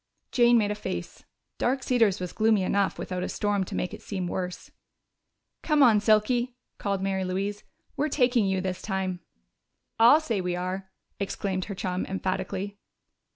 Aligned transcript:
Jane 0.31 0.57
made 0.57 0.71
a 0.71 0.73
face. 0.73 1.25
Dark 1.59 1.83
Cedars 1.83 2.19
was 2.19 2.33
gloomy 2.33 2.63
enough 2.63 2.97
without 2.97 3.21
a 3.21 3.29
storm 3.29 3.63
to 3.65 3.75
make 3.75 3.93
it 3.93 4.01
seem 4.01 4.25
worse. 4.25 4.71
"Come 5.61 5.83
on, 5.83 5.99
Silky!" 5.99 6.55
called 6.79 7.03
Mary 7.03 7.23
Louise. 7.23 7.63
"We're 7.95 8.09
taking 8.09 8.47
you 8.47 8.61
this 8.61 8.81
time." 8.81 9.19
"I'll 9.99 10.19
say 10.19 10.41
we 10.41 10.55
are!" 10.55 10.89
exclaimed 11.19 11.65
her 11.65 11.75
chum 11.75 12.07
emphatically. 12.07 12.79